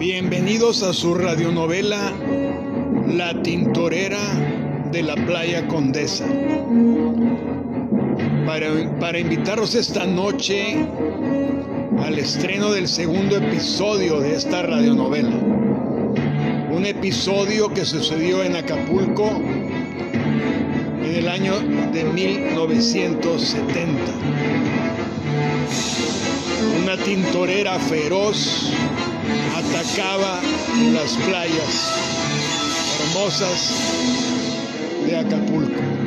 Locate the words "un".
16.72-16.86